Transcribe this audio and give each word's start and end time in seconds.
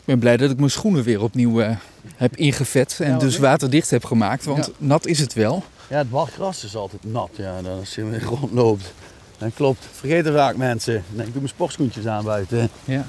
Ik 0.00 0.06
ben 0.06 0.18
blij 0.18 0.36
dat 0.36 0.50
ik 0.50 0.56
mijn 0.58 0.70
schoenen 0.70 1.02
weer 1.02 1.22
opnieuw 1.22 1.60
eh, 1.60 1.76
heb 2.16 2.36
ingevet 2.36 2.96
en 3.00 3.10
Ja, 3.10 3.18
dus 3.18 3.32
wat 3.38 3.48
waterdicht 3.48 3.90
heb 3.90 4.04
gemaakt, 4.04 4.44
want 4.44 4.66
Ja. 4.66 4.72
nat 4.78 5.06
is 5.06 5.18
het 5.18 5.32
wel. 5.34 5.62
Ja, 5.88 5.96
het 5.98 6.10
bargras 6.10 6.64
is 6.64 6.76
altijd 6.76 7.04
nat, 7.04 7.30
ja, 7.36 7.62
dan 7.62 7.78
als 7.78 7.94
je 7.94 8.04
weer 8.04 8.24
rondloopt. 8.40 8.92
Dat 9.38 9.50
klopt. 9.54 9.86
Vergeten 9.92 10.32
vaak 10.32 10.56
mensen. 10.56 10.94
Ik, 10.96 11.02
doe 11.16 11.26
mijn 11.34 11.48
sportschoentjes 11.48 12.06
aan 12.06 12.24
buiten. 12.24 12.68
Ja. 12.84 13.06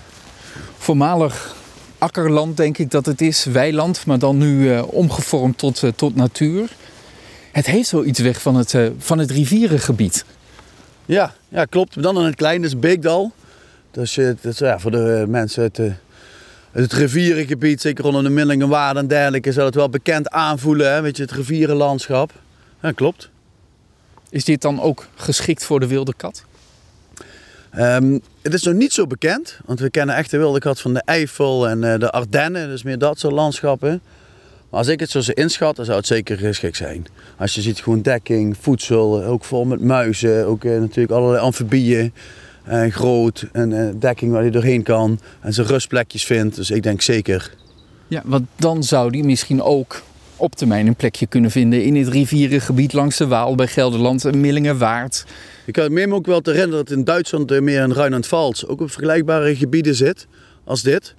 Voormalig 0.78 1.56
akkerland 1.98 2.58
denk 2.58 2.78
ik 2.78 2.92
dat 2.92 3.06
het 3.06 3.22
is, 3.22 3.46
weiland, 3.46 4.06
maar 4.06 4.20
dan 4.20 4.38
nu 4.38 4.74
eh, 4.74 4.84
omgevormd 4.94 5.58
tot, 5.58 5.84
eh, 5.84 5.90
tot 5.96 6.16
natuur. 6.16 6.70
Het 7.52 7.66
heeft 7.66 7.88
zoiets 7.90 8.20
weg 8.20 8.42
van 8.42 8.56
het, 8.56 8.76
van 8.98 9.18
het 9.18 9.32
rivierengebied. 9.32 10.26
Ja, 11.06 11.34
ja, 11.50 11.66
klopt. 11.66 12.04
Dan 12.04 12.18
in 12.20 12.26
het 12.26 12.36
klein, 12.36 12.62
dat 12.62 12.72
is 12.72 12.80
Beekdal. 12.80 13.32
Dus 13.92 14.14
dat 14.14 14.46
is, 14.46 14.58
ja, 14.58 14.80
voor 14.80 14.92
de 14.92 15.26
mensen 15.28 15.62
uit, 15.62 15.80
uit 15.80 15.94
het 16.72 16.94
rivierengebied, 16.94 17.82
zeker 17.82 18.04
rondom 18.04 18.24
de 18.24 18.30
Millingenwaard 18.30 18.98
en 18.98 19.08
dergelijke, 19.08 19.52
zal 19.52 19.66
het 19.66 19.76
wel 19.76 19.90
bekend 19.90 20.30
aanvoelen, 20.30 20.94
hè? 20.94 21.02
weet 21.02 21.18
je, 21.18 21.24
het 21.24 21.32
rivierenlandschap. 21.32 22.32
Ja, 22.82 22.92
klopt. 22.92 23.30
Is 24.30 24.46
dit 24.46 24.62
dan 24.62 24.82
ook 24.82 25.08
geschikt 25.16 25.66
voor 25.66 25.80
de 25.80 25.88
wilde 25.88 26.14
kat? 26.18 26.44
Ehm, 27.72 28.20
het 28.42 28.54
is 28.54 28.64
nog 28.64 28.74
niet 28.74 28.94
zo 28.94 29.08
bekend, 29.08 29.60
want 29.66 29.80
we 29.80 29.90
kennen 29.90 30.16
echt 30.16 30.32
de 30.32 30.38
wilde 30.38 30.60
kat 30.60 30.82
van 30.82 30.94
de 30.94 31.02
Eifel 31.06 31.68
en 31.68 31.84
eh, 31.84 32.00
de 32.00 32.12
Ardennen, 32.12 32.68
dus 32.68 32.84
meer 32.84 32.98
dat 32.98 33.20
soort 33.20 33.34
landschappen. 33.34 34.02
Maar 34.70 34.80
als 34.80 34.88
ik 34.88 35.00
het 35.00 35.10
zo 35.10 35.20
zou 35.20 35.42
inschatten, 35.42 35.86
zou 35.86 35.98
het 35.98 36.08
zeker 36.08 36.38
geschikt 36.38 36.78
zijn. 36.78 37.06
Als 37.38 37.56
je 37.56 37.62
ziet 37.62 37.82
gewoon 37.82 38.02
dekking, 38.02 38.58
voedsel, 38.60 39.24
ook 39.24 39.44
vol 39.44 39.66
met 39.66 39.82
muizen, 39.82 40.46
ook 40.46 40.64
eh, 40.64 40.80
natuurlijk 40.80 41.12
allerlei 41.12 41.44
amfibieën. 41.44 42.14
Eh, 42.64 42.92
groot 42.92 43.48
en 43.52 43.74
eh, 43.88 43.94
dekking 44.00 44.32
waar 44.32 44.42
hij 44.42 44.52
doorheen 44.52 44.84
kan 44.84 45.20
en 45.42 45.54
zijn 45.54 45.68
rustplekjes 45.68 46.26
vindt. 46.26 46.56
Dus 46.56 46.72
ik 46.72 46.84
denk 46.84 47.02
zeker. 47.02 47.52
Ja, 48.08 48.22
want 48.26 48.46
dan 48.56 48.84
zou 48.84 49.12
die 49.12 49.24
misschien 49.24 49.62
ook 49.62 50.02
op 50.36 50.56
termijn 50.56 50.88
een 50.88 50.96
plekje 50.96 51.28
kunnen 51.28 51.52
vinden 51.52 51.84
in 51.84 51.96
het 51.96 52.08
rivierengebied 52.08 52.94
langs 52.94 53.18
de 53.18 53.28
Waal 53.28 53.56
bij 53.56 53.68
Gelderland 53.68 54.26
en 54.26 54.40
Millingenwaard. 54.42 55.26
Ik 55.66 55.74
kan 55.74 55.94
me 55.94 56.14
ook 56.14 56.26
wel 56.26 56.42
te 56.42 56.52
herinneren 56.52 56.86
dat 56.86 56.96
in 56.98 57.04
Duitsland 57.04 57.60
meer 57.60 57.82
in 57.84 57.92
Rijnland-Pfalz 57.92 58.64
ook 58.64 58.82
op 58.82 58.92
vergelijkbare 58.92 59.56
gebieden 59.56 59.96
zit 59.96 60.28
als 60.64 60.82
dit. 60.82 61.14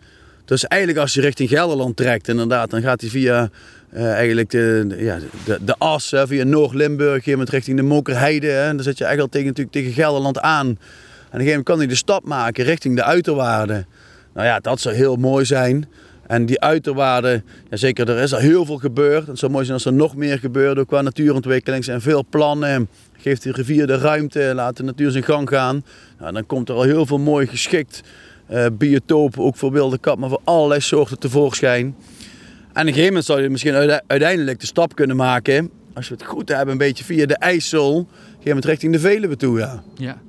Dus 0.45 0.67
eigenlijk 0.67 1.01
als 1.01 1.15
je 1.15 1.21
richting 1.21 1.49
Gelderland 1.49 1.97
trekt, 1.97 2.29
inderdaad, 2.29 2.71
dan 2.71 2.83
gaat 2.83 3.01
hij 3.01 3.11
via 3.11 3.51
eh, 3.91 4.13
eigenlijk 4.13 4.51
de, 4.51 4.85
de- 4.89 5.03
ja, 5.05 5.19
de, 5.45 5.59
de 5.65 5.75
as, 5.79 6.11
hè, 6.11 6.27
via 6.27 6.45
Noord-Limburg, 6.45 7.27
met 7.27 7.51
richting 7.51 7.77
de 7.77 7.83
Mokerheide. 7.83 8.47
Hè, 8.47 8.69
en 8.69 8.75
dan 8.77 8.85
zit 8.85 8.99
je 8.99 9.05
eigenlijk 9.05 9.35
al 9.35 9.41
tegen, 9.41 9.47
natuurlijk 9.47 9.77
tegen 9.77 9.93
Gelderland 9.93 10.41
aan. 10.41 10.79
En 11.33 11.39
een 11.39 11.45
gegeven 11.45 11.49
moment 11.49 11.65
kan 11.65 11.79
hij 11.79 11.87
de 11.87 11.95
stap 11.95 12.25
maken 12.25 12.65
richting 12.65 12.97
de 12.97 13.05
uiterwaarden. 13.05 13.87
Nou 14.35 14.47
ja, 14.47 14.59
dat 14.61 14.81
zou 14.81 14.95
heel 14.95 15.17
mooi 15.17 15.45
zijn. 15.45 15.89
En 16.27 16.47
die 16.47 16.61
uiterwaarden, 16.61 17.45
ja, 17.71 17.77
zeker, 17.77 18.09
er 18.11 18.23
is 18.23 18.35
al 18.35 18.41
heel 18.41 18.65
veel 18.65 18.77
gebeurd. 18.77 19.27
Het 19.27 19.39
zou 19.39 19.53
mooi 19.53 19.65
zijn 19.65 19.77
als 19.77 19.87
er 19.87 19.93
nog 19.93 20.17
meer 20.17 20.39
gebeurt, 20.39 20.79
ook 20.79 20.89
qua 20.89 21.01
natuurontwikkeling. 21.01 21.85
Zijn 21.85 22.01
veel 22.01 22.25
plannen. 22.31 22.89
Geeft 23.19 23.43
de 23.43 23.53
rivier 23.53 23.87
de 23.87 23.97
ruimte, 23.99 24.53
laat 24.55 24.77
de 24.77 24.83
natuur 24.83 25.11
zijn 25.11 25.25
gang 25.25 25.49
gaan. 25.49 25.85
Nou, 26.19 26.33
dan 26.33 26.47
komt 26.47 26.69
er 26.69 26.75
al 26.75 26.83
heel 26.83 27.07
veel 27.07 27.19
mooi 27.19 27.47
geschikt 27.47 28.01
eh 28.47 28.67
biotopen, 28.73 29.43
ook 29.43 29.57
voor 29.57 29.73
wilde 29.73 29.99
kat, 29.99 30.19
maar 30.19 30.29
voor 30.29 30.41
allerlei 30.45 30.81
soorten 30.81 31.19
tevoorschijn. 31.19 31.85
En 31.85 31.93
op 31.93 32.77
een 32.77 32.87
gegeven 32.87 33.07
moment 33.07 33.25
zou 33.25 33.43
je 33.43 33.51
misschien 33.51 33.75
uite- 33.75 34.03
uiteindelijk 34.07 34.61
de 34.61 34.67
stap 34.67 34.95
kunnen 34.95 35.17
maken, 35.17 35.71
als 35.95 36.09
we 36.09 36.15
het 36.15 36.25
goed 36.25 36.49
hebben, 36.49 36.69
een 36.73 36.79
beetje 36.79 37.05
via 37.05 37.27
de 37.27 37.37
IJssel, 37.37 37.95
op 37.97 37.99
een 37.99 38.07
gegeven 38.25 38.45
moment 38.45 38.65
richting 38.65 38.93
de 38.93 38.99
Veluwe 38.99 39.37
toe. 39.37 39.59
Ja. 39.59 39.83
Ja. 39.97 40.21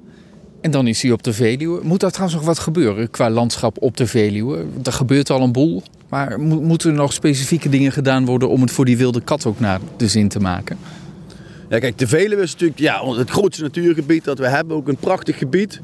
En 0.64 0.72
dan 0.72 0.88
is 0.88 1.02
hij 1.02 1.11
op 1.11 1.23
de 1.23 1.33
Veluwe. 1.33 1.80
Moet 1.83 2.00
daar 2.00 2.11
trouwens 2.11 2.38
nog 2.38 2.47
wat 2.47 2.59
gebeuren 2.59 3.09
qua 3.09 3.30
landschap 3.30 3.78
op 3.81 3.97
de 3.97 4.08
Veluwe? 4.08 4.66
Er 4.83 4.94
gebeurt 4.94 5.30
al 5.30 5.42
een 5.42 5.52
boel. 5.52 5.83
Maar 6.09 6.39
mo- 6.39 6.61
moeten 6.61 6.89
er 6.89 6.95
nog 6.95 7.14
specifieke 7.14 7.69
dingen 7.69 7.92
gedaan 7.92 8.25
worden 8.25 8.50
om 8.50 8.61
het 8.61 8.72
voor 8.72 8.86
die 8.86 8.97
wilde 8.97 9.22
kat 9.22 9.45
ook 9.45 9.59
naar 9.59 9.80
de 9.97 10.08
zin 10.08 10.28
te 10.28 10.39
maken? 10.39 10.78
Ja, 11.69 11.80
kijk, 11.80 11.97
de 11.97 12.08
Veluwe 12.08 12.41
is 12.41 12.51
natuurlijk 12.51 12.79
ja, 12.79 13.06
het 13.16 13.29
grootste 13.29 13.63
natuurgebied 13.63 14.24
dat 14.24 14.40
we 14.40 14.47
hebben. 14.47 14.75
Ook 14.75 14.88
een 14.88 14.96
prachtig 14.96 15.38
gebied. 15.38 15.81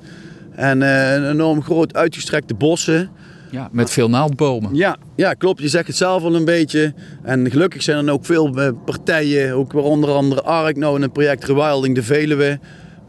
En 0.56 0.81
eh, 0.81 1.13
een 1.13 1.29
enorm 1.29 1.61
groot 1.61 1.94
uitgestrekte 1.94 2.53
bossen. 2.53 3.09
Ja, 3.51 3.69
met 3.72 3.90
veel 3.90 4.09
naaldbomen. 4.09 4.75
Ja, 4.75 4.97
ja, 5.16 5.34
klopt. 5.34 5.61
Je 5.61 5.67
zegt 5.67 5.88
het 5.88 5.96
zelf 5.96 6.23
al 6.23 6.35
een 6.35 6.46
beetje. 6.46 6.94
En 7.23 7.51
gelukkig 7.51 7.84
zijn 7.84 8.07
er 8.07 8.13
ook 8.13 8.25
veel 8.25 8.56
eh, 8.56 8.69
partijen, 8.85 9.53
ook 9.53 9.73
onder 9.73 10.09
andere 10.09 10.44
ARK 10.44 10.75
nou 10.75 10.96
in 10.96 11.01
het 11.01 11.13
project 11.13 11.44
Rewilding 11.44 11.96
de 11.96 12.03
Veluwe, 12.03 12.59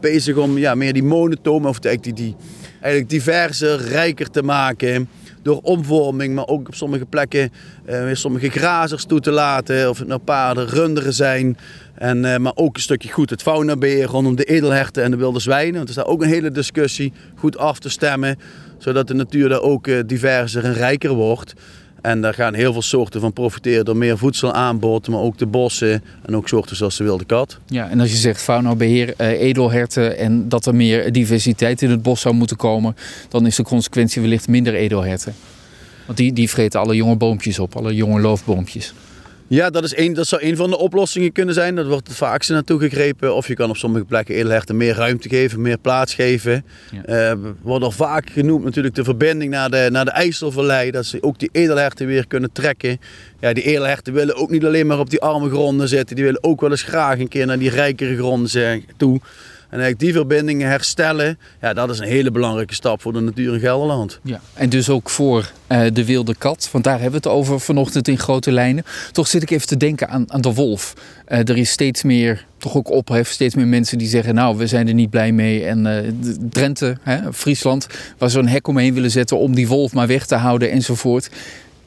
bezig 0.01 0.37
om 0.37 0.57
ja, 0.57 0.75
meer 0.75 0.93
die 0.93 1.03
monotone, 1.03 1.67
of 1.67 1.79
eigenlijk 1.79 2.03
die, 2.03 2.25
die 2.25 2.35
eigenlijk 2.81 3.09
diverser, 3.09 3.81
rijker 3.81 4.29
te 4.29 4.43
maken. 4.43 5.09
Door 5.43 5.59
omvorming, 5.61 6.35
maar 6.35 6.47
ook 6.47 6.67
op 6.67 6.75
sommige 6.75 7.05
plekken 7.05 7.51
eh, 7.85 8.03
weer 8.03 8.17
sommige 8.17 8.49
grazers 8.49 9.05
toe 9.05 9.19
te 9.19 9.31
laten. 9.31 9.89
Of 9.89 9.99
het 9.99 10.07
nou 10.07 10.19
paarden, 10.19 10.67
runderen 10.67 11.13
zijn. 11.13 11.57
En, 11.95 12.25
eh, 12.25 12.37
maar 12.37 12.51
ook 12.55 12.75
een 12.75 12.81
stukje 12.81 13.11
goed 13.11 13.29
het 13.29 13.41
faunabeheer 13.41 14.05
rondom 14.05 14.35
de 14.35 14.43
edelherten 14.43 15.03
en 15.03 15.11
de 15.11 15.17
wilde 15.17 15.39
zwijnen. 15.39 15.73
Want 15.73 15.83
er 15.83 15.89
is 15.89 15.95
daar 15.95 16.05
ook 16.05 16.21
een 16.21 16.29
hele 16.29 16.51
discussie 16.51 17.13
goed 17.35 17.57
af 17.57 17.79
te 17.79 17.89
stemmen. 17.89 18.39
Zodat 18.77 19.07
de 19.07 19.13
natuur 19.13 19.49
daar 19.49 19.61
ook 19.61 19.87
eh, 19.87 19.99
diverser 20.05 20.63
en 20.63 20.73
rijker 20.73 21.13
wordt. 21.13 21.53
En 22.01 22.21
daar 22.21 22.33
gaan 22.33 22.53
heel 22.53 22.73
veel 22.73 22.81
soorten 22.81 23.21
van 23.21 23.33
profiteren 23.33 23.85
door 23.85 23.97
meer 23.97 24.17
voedselaanbod. 24.17 25.07
Maar 25.07 25.19
ook 25.19 25.37
de 25.37 25.45
bossen 25.45 26.03
en 26.25 26.35
ook 26.35 26.47
soorten 26.47 26.75
zoals 26.75 26.97
de 26.97 27.03
wilde 27.03 27.25
kat. 27.25 27.59
Ja, 27.65 27.89
en 27.89 27.99
als 27.99 28.11
je 28.11 28.17
zegt 28.17 28.41
faunabeheer, 28.41 29.13
eh, 29.17 29.41
edelherten 29.41 30.17
en 30.17 30.49
dat 30.49 30.65
er 30.65 30.75
meer 30.75 31.11
diversiteit 31.11 31.81
in 31.81 31.89
het 31.89 32.01
bos 32.01 32.21
zou 32.21 32.35
moeten 32.35 32.57
komen, 32.57 32.95
dan 33.29 33.45
is 33.45 33.55
de 33.55 33.63
consequentie 33.63 34.21
wellicht 34.21 34.47
minder 34.47 34.73
edelherten. 34.73 35.33
Want 36.05 36.17
die, 36.17 36.33
die 36.33 36.49
vreten 36.49 36.79
alle 36.79 36.95
jonge 36.95 37.15
boompjes 37.15 37.59
op, 37.59 37.75
alle 37.75 37.95
jonge 37.95 38.21
loofboompjes. 38.21 38.93
Ja, 39.53 39.69
dat, 39.69 39.83
is 39.83 39.93
één, 39.93 40.13
dat 40.13 40.27
zou 40.27 40.43
een 40.43 40.55
van 40.55 40.69
de 40.69 40.77
oplossingen 40.77 41.31
kunnen 41.31 41.53
zijn. 41.53 41.75
Dat 41.75 41.87
wordt 41.87 42.07
het 42.07 42.17
vaakste 42.17 42.53
naartoe 42.53 42.79
gegrepen. 42.79 43.35
Of 43.35 43.47
je 43.47 43.53
kan 43.53 43.69
op 43.69 43.77
sommige 43.77 44.05
plekken 44.05 44.35
edelherten 44.35 44.77
meer 44.77 44.95
ruimte 44.95 45.29
geven, 45.29 45.61
meer 45.61 45.77
plaats 45.77 46.13
geven. 46.13 46.65
Ja. 46.91 47.03
Eh, 47.03 47.37
wordt 47.61 47.83
al 47.83 47.91
vaak 47.91 48.29
genoemd 48.29 48.63
natuurlijk 48.63 48.95
de 48.95 49.03
verbinding 49.03 49.51
naar 49.51 49.69
de, 49.69 49.87
naar 49.91 50.05
de 50.05 50.11
IJsselvallei. 50.11 50.91
Dat 50.91 51.05
ze 51.05 51.23
ook 51.23 51.39
die 51.39 51.49
edelherten 51.51 52.07
weer 52.07 52.27
kunnen 52.27 52.51
trekken. 52.51 52.99
Ja, 53.39 53.53
die 53.53 53.63
edelherten 53.63 54.13
willen 54.13 54.35
ook 54.35 54.49
niet 54.49 54.65
alleen 54.65 54.87
maar 54.87 54.99
op 54.99 55.09
die 55.09 55.21
arme 55.21 55.49
gronden 55.49 55.87
zitten. 55.87 56.15
Die 56.15 56.25
willen 56.25 56.43
ook 56.43 56.61
wel 56.61 56.71
eens 56.71 56.83
graag 56.83 57.19
een 57.19 57.27
keer 57.27 57.45
naar 57.45 57.59
die 57.59 57.69
rijkere 57.69 58.17
gronden 58.17 58.83
toe. 58.97 59.19
En 59.71 59.79
eigenlijk 59.79 59.99
die 59.99 60.13
verbindingen 60.13 60.67
herstellen, 60.67 61.39
ja, 61.61 61.73
dat 61.73 61.89
is 61.89 61.99
een 61.99 62.07
hele 62.07 62.31
belangrijke 62.31 62.73
stap 62.73 63.01
voor 63.01 63.13
de 63.13 63.19
natuur 63.19 63.53
in 63.53 63.59
Gelderland. 63.59 64.19
Ja. 64.23 64.41
En 64.53 64.69
dus 64.69 64.89
ook 64.89 65.09
voor 65.09 65.51
eh, 65.67 65.81
de 65.93 66.05
wilde 66.05 66.35
kat, 66.35 66.69
want 66.71 66.83
daar 66.83 66.99
hebben 67.01 67.21
we 67.21 67.27
het 67.29 67.37
over 67.37 67.59
vanochtend 67.59 68.07
in 68.07 68.17
grote 68.19 68.51
lijnen. 68.51 68.83
Toch 69.11 69.27
zit 69.27 69.41
ik 69.43 69.49
even 69.51 69.67
te 69.67 69.77
denken 69.77 70.09
aan, 70.09 70.31
aan 70.33 70.41
de 70.41 70.53
wolf. 70.53 70.93
Eh, 71.25 71.39
er 71.39 71.57
is 71.57 71.69
steeds 71.69 72.03
meer, 72.03 72.45
toch 72.57 72.75
ook 72.75 72.89
ophef, 72.89 73.29
steeds 73.29 73.55
meer 73.55 73.67
mensen 73.67 73.97
die 73.97 74.07
zeggen... 74.07 74.35
nou, 74.35 74.57
we 74.57 74.67
zijn 74.67 74.87
er 74.87 74.93
niet 74.93 75.09
blij 75.09 75.31
mee. 75.31 75.65
En 75.65 75.83
de- 75.83 76.37
Drenthe, 76.49 76.97
hè, 77.01 77.33
Friesland, 77.33 77.87
waar 78.17 78.29
ze 78.29 78.39
een 78.39 78.47
hek 78.49 78.67
omheen 78.67 78.93
willen 78.93 79.11
zetten... 79.11 79.37
om 79.37 79.55
die 79.55 79.67
wolf 79.67 79.93
maar 79.93 80.07
weg 80.07 80.25
te 80.25 80.35
houden 80.35 80.71
enzovoort. 80.71 81.29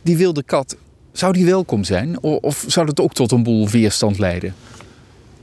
Die 0.02 0.16
wilde 0.16 0.42
kat, 0.42 0.76
zou 1.12 1.32
die 1.32 1.44
welkom 1.44 1.84
zijn? 1.84 2.18
O- 2.22 2.38
Of 2.40 2.64
zou 2.66 2.86
dat 2.86 3.00
ook 3.00 3.14
tot 3.14 3.32
een 3.32 3.42
boel 3.42 3.68
weerstand 3.68 4.18
leiden? 4.18 4.54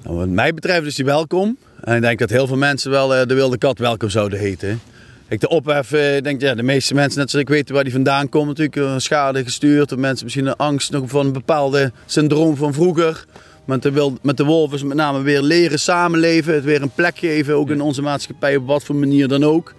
Nou, 0.04 0.16
wat 0.18 0.28
mij 0.28 0.54
betreft 0.54 0.86
is 0.86 0.96
die 0.96 1.06
welkom. 1.06 1.58
En 1.84 1.96
ik 1.96 2.02
denk 2.02 2.20
dat 2.20 2.30
heel 2.30 2.48
veel 2.48 2.58
mensen 2.58 2.92
wel 2.92 3.16
eh, 3.16 3.28
de 3.28 3.34
wilde 3.34 3.58
kat 3.58 3.80
welkom 3.80 4.10
zouden 4.10 4.40
heten. 4.40 4.80
Ik 5.28 5.40
de 5.40 5.50
ophef, 5.50 5.92
eh, 5.92 6.16
ik 6.16 6.24
denk 6.24 6.42
ja, 6.42 6.56
de 6.56 6.64
meeste 6.64 6.94
mensen, 6.94 7.20
net 7.20 7.30
zoals 7.30 7.46
ik 7.46 7.52
weten 7.54 7.74
waar 7.76 7.84
die 7.84 7.94
vandaan 7.94 8.30
komt, 8.30 8.48
natuurlijk 8.48 8.76
eh, 8.76 8.94
schade 8.98 9.44
gestuurd. 9.44 9.92
Of 9.92 9.98
mensen 9.98 10.24
misschien 10.24 10.46
een 10.46 10.56
angst 10.56 10.92
nog 10.92 11.10
van 11.10 11.26
een 11.26 11.34
bepaalde 11.34 11.92
syndroom 12.06 12.56
van 12.56 12.74
vroeger. 12.74 13.26
Met 13.66 13.82
de, 13.82 14.12
met 14.22 14.38
de 14.38 14.44
wolf 14.44 14.74
is 14.74 14.84
met 14.84 14.98
name 14.98 15.22
weer 15.22 15.42
leren 15.42 15.80
samenleven, 15.80 16.54
het 16.54 16.64
weer 16.64 16.82
een 16.82 16.92
plek 16.96 17.18
geven, 17.18 17.56
ook 17.56 17.70
in 17.70 17.82
onze 17.82 18.02
maatschappij, 18.02 18.56
op 18.56 18.68
wat 18.68 18.84
voor 18.84 18.96
manier 18.96 19.28
dan 19.28 19.44
ook. 19.44 19.74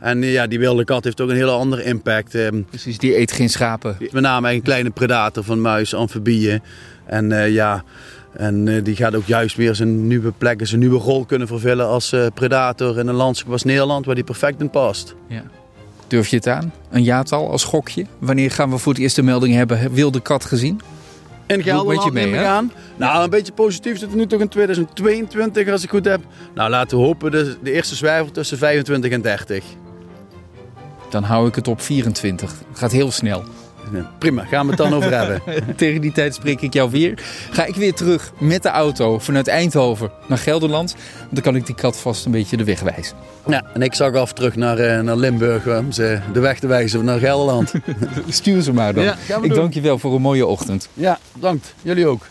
En 0.00 0.22
ja, 0.22 0.46
die 0.46 0.58
wilde 0.58 0.84
kat 0.84 1.04
heeft 1.04 1.20
ook 1.20 1.28
een 1.28 1.36
hele 1.36 1.50
andere 1.50 1.84
impact. 1.84 2.34
eh, 2.34 2.48
Precies, 2.68 2.98
die 2.98 3.18
eet 3.18 3.32
geen 3.32 3.48
schapen. 3.50 3.96
met 3.98 4.22
name 4.22 4.52
een 4.52 4.62
kleine 4.62 4.90
predator 4.90 5.44
van 5.44 5.60
muizen, 5.60 5.98
amfibieën. 5.98 6.62
En 7.06 7.32
eh, 7.32 7.52
ja, 7.52 7.84
en 8.36 8.68
eh, 8.68 8.84
die 8.84 8.96
gaat 8.96 9.14
ook 9.14 9.26
juist 9.26 9.56
weer 9.56 9.74
zijn 9.74 10.06
nieuwe 10.06 10.32
plek, 10.38 10.60
en 10.60 10.66
zijn 10.66 10.80
nieuwe 10.80 10.98
rol 10.98 11.24
kunnen 11.24 11.48
vervullen 11.48 11.86
als 11.86 12.12
eh, 12.12 12.26
predator 12.34 12.98
in 12.98 13.08
een 13.08 13.14
landschap 13.14 13.52
als 13.52 13.62
Nederland, 13.62 14.06
waar 14.06 14.14
die 14.14 14.24
perfect 14.24 14.60
in 14.60 14.70
past. 14.70 15.14
Ja. 15.28 15.42
Durf 16.06 16.28
je 16.28 16.36
het 16.36 16.46
aan? 16.46 16.72
Een 16.90 17.02
jaartal 17.02 17.50
als 17.50 17.64
gokje? 17.64 18.06
Wanneer 18.18 18.50
gaan 18.50 18.70
we 18.70 18.78
voor 18.78 18.92
het 18.92 19.02
eerst 19.02 19.16
de 19.16 19.22
melding 19.22 19.54
hebben 19.54 19.92
wilde 19.92 20.20
kat 20.20 20.44
gezien? 20.44 20.80
In 21.46 21.62
Gelderland 21.62 22.12
mee, 22.12 22.36
aan. 22.36 22.72
Nou, 22.96 23.24
een 23.24 23.30
beetje 23.30 23.52
positief 23.52 23.98
zitten 23.98 24.18
nu 24.18 24.26
toch 24.26 24.40
in 24.40 24.48
2022, 24.48 25.68
als 25.68 25.82
ik 25.82 25.90
goed 25.90 26.04
heb. 26.04 26.20
Nou, 26.54 26.70
laten 26.70 26.98
we 26.98 27.04
hopen 27.04 27.30
de, 27.30 27.56
de 27.62 27.72
eerste 27.72 27.94
zwijver 27.94 28.32
tussen 28.32 28.58
25 28.58 29.10
en 29.10 29.22
30. 29.22 29.64
Dan 31.10 31.22
hou 31.22 31.48
ik 31.48 31.54
het 31.54 31.68
op 31.68 31.80
24. 31.80 32.50
Het 32.68 32.78
gaat 32.78 32.92
heel 32.92 33.10
snel. 33.10 33.44
Prima, 34.18 34.44
gaan 34.44 34.64
we 34.64 34.68
het 34.68 34.78
dan 34.80 34.94
over 34.94 35.10
hebben. 35.18 35.40
Tegen 35.76 36.00
die 36.00 36.12
tijd 36.12 36.34
spreek 36.34 36.60
ik 36.60 36.72
jou 36.72 36.90
weer. 36.90 37.18
Ga 37.50 37.64
ik 37.64 37.74
weer 37.74 37.94
terug 37.94 38.32
met 38.38 38.62
de 38.62 38.68
auto 38.68 39.18
vanuit 39.18 39.48
Eindhoven 39.48 40.10
naar 40.28 40.38
Gelderland. 40.38 40.94
Dan 41.30 41.42
kan 41.42 41.56
ik 41.56 41.66
die 41.66 41.74
kat 41.74 41.98
vast 41.98 42.24
een 42.24 42.32
beetje 42.32 42.56
de 42.56 42.64
weg 42.64 42.80
wijzen. 42.80 43.16
Ja, 43.46 43.64
en 43.74 43.82
ik 43.82 43.94
zag 43.94 44.14
af 44.14 44.32
terug 44.32 44.56
naar, 44.56 44.80
uh, 44.80 45.00
naar 45.00 45.16
Limburg 45.16 45.66
om 45.78 45.92
ze 45.92 46.18
de 46.32 46.40
weg 46.40 46.58
te 46.58 46.66
wijzen 46.66 47.04
naar 47.04 47.18
Gelderland. 47.18 47.72
Stuur 48.28 48.62
ze 48.62 48.72
maar 48.72 48.94
dan. 48.94 49.04
Ja, 49.04 49.16
ik 49.42 49.54
dank 49.54 49.74
je 49.74 49.80
wel 49.80 49.98
voor 49.98 50.14
een 50.14 50.22
mooie 50.22 50.46
ochtend. 50.46 50.88
Ja, 50.94 51.18
bedankt. 51.32 51.74
Jullie 51.82 52.06
ook. 52.06 52.26